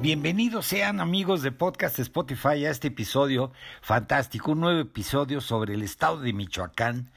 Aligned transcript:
Bienvenidos 0.00 0.66
sean 0.66 1.00
amigos 1.00 1.42
de 1.42 1.50
Podcast 1.50 1.98
Spotify 1.98 2.64
a 2.64 2.70
este 2.70 2.86
episodio 2.86 3.50
fantástico, 3.82 4.52
un 4.52 4.60
nuevo 4.60 4.78
episodio 4.78 5.40
sobre 5.40 5.74
el 5.74 5.82
estado 5.82 6.20
de 6.20 6.32
Michoacán, 6.32 7.10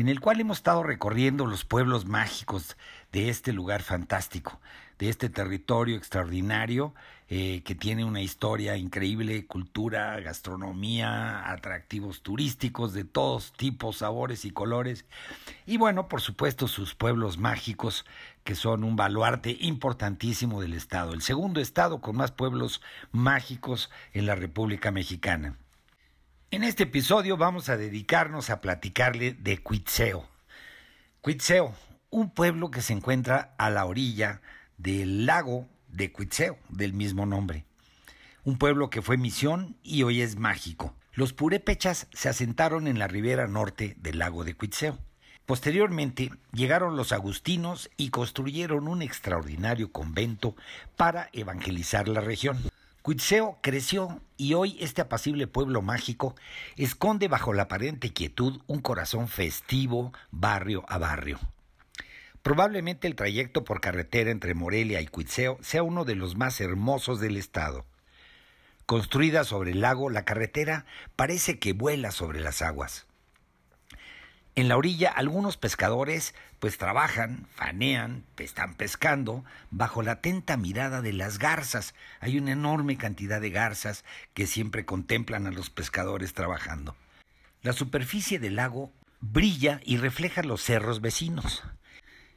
en 0.00 0.08
el 0.08 0.20
cual 0.20 0.40
hemos 0.40 0.58
estado 0.58 0.84
recorriendo 0.84 1.44
los 1.44 1.64
pueblos 1.64 2.06
mágicos 2.06 2.76
de 3.10 3.30
este 3.30 3.52
lugar 3.52 3.82
fantástico, 3.82 4.60
de 4.96 5.08
este 5.08 5.28
territorio 5.28 5.96
extraordinario 5.96 6.94
eh, 7.28 7.62
que 7.64 7.74
tiene 7.74 8.04
una 8.04 8.20
historia 8.20 8.76
increíble, 8.76 9.44
cultura, 9.46 10.20
gastronomía, 10.20 11.50
atractivos 11.50 12.22
turísticos 12.22 12.92
de 12.92 13.02
todos 13.02 13.52
tipos, 13.54 13.96
sabores 13.96 14.44
y 14.44 14.52
colores, 14.52 15.04
y 15.66 15.78
bueno, 15.78 16.06
por 16.06 16.20
supuesto 16.20 16.68
sus 16.68 16.94
pueblos 16.94 17.36
mágicos 17.36 18.06
que 18.44 18.54
son 18.54 18.84
un 18.84 18.94
baluarte 18.94 19.56
importantísimo 19.58 20.60
del 20.60 20.74
Estado, 20.74 21.12
el 21.12 21.22
segundo 21.22 21.60
Estado 21.60 22.00
con 22.00 22.14
más 22.14 22.30
pueblos 22.30 22.82
mágicos 23.10 23.90
en 24.12 24.26
la 24.26 24.36
República 24.36 24.92
Mexicana. 24.92 25.56
En 26.50 26.64
este 26.64 26.84
episodio 26.84 27.36
vamos 27.36 27.68
a 27.68 27.76
dedicarnos 27.76 28.48
a 28.48 28.62
platicarle 28.62 29.34
de 29.34 29.58
Cuitzeo. 29.58 30.26
Cuitzeo, 31.20 31.74
un 32.08 32.30
pueblo 32.30 32.70
que 32.70 32.80
se 32.80 32.94
encuentra 32.94 33.54
a 33.58 33.68
la 33.68 33.84
orilla 33.84 34.40
del 34.78 35.26
lago 35.26 35.68
de 35.88 36.10
Cuitzeo, 36.10 36.58
del 36.70 36.94
mismo 36.94 37.26
nombre. 37.26 37.66
Un 38.44 38.56
pueblo 38.56 38.88
que 38.88 39.02
fue 39.02 39.18
misión 39.18 39.76
y 39.82 40.04
hoy 40.04 40.22
es 40.22 40.36
mágico. 40.38 40.94
Los 41.12 41.34
purépechas 41.34 42.06
se 42.14 42.30
asentaron 42.30 42.86
en 42.86 42.98
la 42.98 43.08
ribera 43.08 43.46
norte 43.46 43.94
del 43.98 44.18
lago 44.18 44.42
de 44.42 44.54
Cuitzeo. 44.54 44.98
Posteriormente 45.44 46.30
llegaron 46.54 46.96
los 46.96 47.12
agustinos 47.12 47.90
y 47.98 48.08
construyeron 48.08 48.88
un 48.88 49.02
extraordinario 49.02 49.92
convento 49.92 50.56
para 50.96 51.28
evangelizar 51.34 52.08
la 52.08 52.22
región. 52.22 52.58
Cuitzeo 53.02 53.58
creció 53.62 54.20
y 54.36 54.54
hoy 54.54 54.76
este 54.80 55.00
apacible 55.00 55.46
pueblo 55.46 55.82
mágico 55.82 56.34
esconde 56.76 57.28
bajo 57.28 57.52
la 57.52 57.64
aparente 57.64 58.12
quietud 58.12 58.60
un 58.66 58.80
corazón 58.80 59.28
festivo 59.28 60.12
barrio 60.30 60.84
a 60.88 60.98
barrio. 60.98 61.38
Probablemente 62.42 63.06
el 63.08 63.16
trayecto 63.16 63.64
por 63.64 63.80
carretera 63.80 64.30
entre 64.30 64.54
Morelia 64.54 65.00
y 65.00 65.06
Cuitzeo 65.06 65.58
sea 65.60 65.82
uno 65.82 66.04
de 66.04 66.14
los 66.14 66.36
más 66.36 66.60
hermosos 66.60 67.20
del 67.20 67.36
estado. 67.36 67.84
Construida 68.86 69.44
sobre 69.44 69.72
el 69.72 69.80
lago, 69.80 70.08
la 70.08 70.24
carretera 70.24 70.86
parece 71.14 71.58
que 71.58 71.74
vuela 71.74 72.10
sobre 72.10 72.40
las 72.40 72.62
aguas. 72.62 73.07
En 74.58 74.66
la 74.66 74.76
orilla 74.76 75.12
algunos 75.12 75.56
pescadores 75.56 76.34
pues 76.58 76.78
trabajan, 76.78 77.46
fanean, 77.54 78.24
están 78.38 78.74
pescando 78.74 79.44
bajo 79.70 80.02
la 80.02 80.14
atenta 80.14 80.56
mirada 80.56 81.00
de 81.00 81.12
las 81.12 81.38
garzas. 81.38 81.94
Hay 82.18 82.38
una 82.38 82.50
enorme 82.50 82.96
cantidad 82.96 83.40
de 83.40 83.50
garzas 83.50 84.04
que 84.34 84.48
siempre 84.48 84.84
contemplan 84.84 85.46
a 85.46 85.52
los 85.52 85.70
pescadores 85.70 86.32
trabajando. 86.32 86.96
La 87.62 87.72
superficie 87.72 88.40
del 88.40 88.56
lago 88.56 88.90
brilla 89.20 89.80
y 89.84 89.96
refleja 89.96 90.42
los 90.42 90.60
cerros 90.60 91.00
vecinos. 91.00 91.62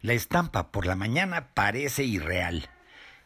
La 0.00 0.14
estampa 0.14 0.72
por 0.72 0.86
la 0.86 0.96
mañana 0.96 1.48
parece 1.52 2.04
irreal. 2.04 2.70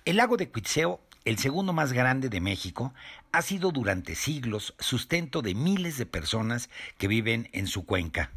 El 0.05 0.17
lago 0.17 0.37
de 0.37 0.51
Cuitzeo, 0.51 1.01
el 1.25 1.39
segundo 1.39 1.73
más 1.73 1.93
grande 1.93 2.29
de 2.29 2.41
México, 2.41 2.93
ha 3.31 3.43
sido 3.43 3.71
durante 3.71 4.17
siglos 4.17 4.75
sustento 4.81 5.43
de 5.43 5.55
miles 5.55 5.97
de 5.97 6.07
personas 6.07 6.71
que 6.99 7.07
viven 7.07 7.49
en 7.53 7.69
su 7.69 7.87
cuenca. 7.87 8.33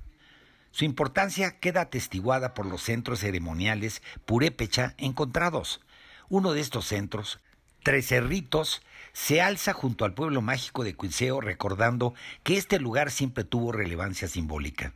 Su 0.73 0.85
importancia 0.85 1.59
queda 1.59 1.81
atestiguada 1.81 2.56
por 2.56 2.66
los 2.66 2.81
centros 2.81 3.19
ceremoniales 3.19 4.01
purépecha 4.25 4.95
encontrados. 4.97 5.81
Uno 6.29 6.51
de 6.53 6.61
estos 6.61 6.88
centros, 6.88 7.39
Tres 7.84 8.07
Cerritos, 8.07 8.81
se 9.12 9.39
alza 9.39 9.73
junto 9.73 10.03
al 10.03 10.16
pueblo 10.16 10.41
mágico 10.41 10.83
de 10.83 10.95
Cuitzeo 10.95 11.41
recordando 11.41 12.16
que 12.41 12.57
este 12.57 12.79
lugar 12.79 13.12
siempre 13.12 13.44
tuvo 13.44 13.72
relevancia 13.72 14.28
simbólica. 14.28 14.94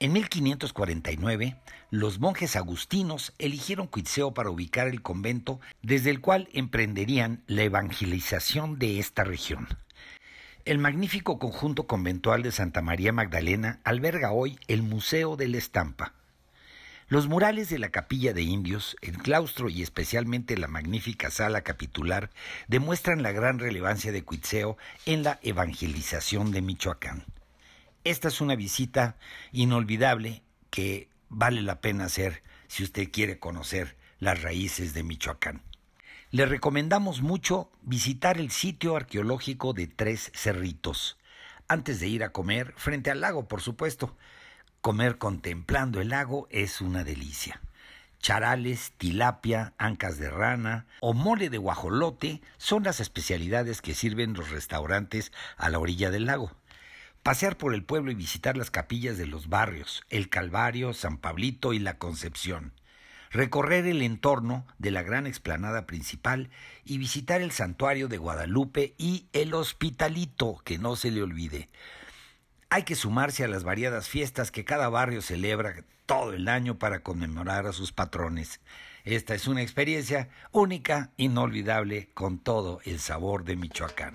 En 0.00 0.12
1549, 0.14 1.56
los 1.92 2.18
monjes 2.18 2.56
agustinos 2.56 3.34
eligieron 3.38 3.86
Cuitzeo 3.86 4.34
para 4.34 4.50
ubicar 4.50 4.88
el 4.88 5.00
convento 5.00 5.60
desde 5.80 6.10
el 6.10 6.20
cual 6.20 6.48
emprenderían 6.52 7.44
la 7.46 7.62
evangelización 7.62 8.80
de 8.80 8.98
esta 8.98 9.22
región. 9.22 9.68
El 10.68 10.76
magnífico 10.76 11.38
conjunto 11.38 11.86
conventual 11.86 12.42
de 12.42 12.52
Santa 12.52 12.82
María 12.82 13.10
Magdalena 13.10 13.80
alberga 13.84 14.32
hoy 14.32 14.58
el 14.68 14.82
Museo 14.82 15.34
de 15.34 15.48
la 15.48 15.56
Estampa. 15.56 16.12
Los 17.08 17.26
murales 17.26 17.70
de 17.70 17.78
la 17.78 17.88
capilla 17.88 18.34
de 18.34 18.42
indios, 18.42 18.94
el 19.00 19.16
claustro 19.16 19.70
y 19.70 19.80
especialmente 19.80 20.58
la 20.58 20.68
magnífica 20.68 21.30
sala 21.30 21.62
capitular 21.62 22.28
demuestran 22.66 23.22
la 23.22 23.32
gran 23.32 23.58
relevancia 23.58 24.12
de 24.12 24.24
Cuitzeo 24.24 24.76
en 25.06 25.22
la 25.22 25.38
evangelización 25.42 26.52
de 26.52 26.60
Michoacán. 26.60 27.24
Esta 28.04 28.28
es 28.28 28.42
una 28.42 28.54
visita 28.54 29.16
inolvidable 29.52 30.42
que 30.68 31.08
vale 31.30 31.62
la 31.62 31.80
pena 31.80 32.04
hacer 32.04 32.42
si 32.66 32.84
usted 32.84 33.10
quiere 33.10 33.38
conocer 33.38 33.96
las 34.18 34.42
raíces 34.42 34.92
de 34.92 35.02
Michoacán. 35.02 35.62
Le 36.30 36.44
recomendamos 36.44 37.22
mucho 37.22 37.70
visitar 37.80 38.36
el 38.36 38.50
sitio 38.50 38.96
arqueológico 38.96 39.72
de 39.72 39.86
Tres 39.86 40.30
Cerritos, 40.34 41.16
antes 41.68 42.00
de 42.00 42.08
ir 42.08 42.22
a 42.22 42.32
comer, 42.32 42.74
frente 42.76 43.10
al 43.10 43.22
lago, 43.22 43.48
por 43.48 43.62
supuesto. 43.62 44.14
Comer 44.82 45.16
contemplando 45.16 46.02
el 46.02 46.10
lago 46.10 46.46
es 46.50 46.82
una 46.82 47.02
delicia. 47.02 47.62
Charales, 48.18 48.92
tilapia, 48.98 49.72
ancas 49.78 50.18
de 50.18 50.28
rana 50.28 50.86
o 51.00 51.14
mole 51.14 51.48
de 51.48 51.56
guajolote 51.56 52.42
son 52.58 52.82
las 52.82 53.00
especialidades 53.00 53.80
que 53.80 53.94
sirven 53.94 54.34
los 54.34 54.50
restaurantes 54.50 55.32
a 55.56 55.70
la 55.70 55.78
orilla 55.78 56.10
del 56.10 56.26
lago. 56.26 56.52
Pasear 57.22 57.56
por 57.56 57.72
el 57.72 57.84
pueblo 57.84 58.10
y 58.10 58.14
visitar 58.14 58.58
las 58.58 58.70
capillas 58.70 59.16
de 59.16 59.26
los 59.26 59.48
barrios, 59.48 60.02
el 60.10 60.28
Calvario, 60.28 60.92
San 60.92 61.16
Pablito 61.16 61.72
y 61.72 61.78
la 61.78 61.96
Concepción 61.96 62.74
recorrer 63.30 63.86
el 63.86 64.02
entorno 64.02 64.66
de 64.78 64.90
la 64.90 65.02
gran 65.02 65.26
explanada 65.26 65.86
principal 65.86 66.50
y 66.84 66.98
visitar 66.98 67.40
el 67.40 67.50
santuario 67.50 68.08
de 68.08 68.18
Guadalupe 68.18 68.94
y 68.98 69.26
el 69.32 69.54
Hospitalito, 69.54 70.60
que 70.64 70.78
no 70.78 70.96
se 70.96 71.10
le 71.10 71.22
olvide. 71.22 71.68
Hay 72.70 72.82
que 72.82 72.96
sumarse 72.96 73.44
a 73.44 73.48
las 73.48 73.64
variadas 73.64 74.08
fiestas 74.08 74.50
que 74.50 74.64
cada 74.64 74.88
barrio 74.88 75.22
celebra 75.22 75.84
todo 76.06 76.32
el 76.32 76.48
año 76.48 76.78
para 76.78 77.00
conmemorar 77.00 77.66
a 77.66 77.72
sus 77.72 77.92
patrones. 77.92 78.60
Esta 79.04 79.34
es 79.34 79.46
una 79.46 79.62
experiencia 79.62 80.28
única, 80.52 81.10
inolvidable, 81.16 82.08
con 82.14 82.38
todo 82.38 82.80
el 82.84 82.98
sabor 82.98 83.44
de 83.44 83.56
Michoacán. 83.56 84.14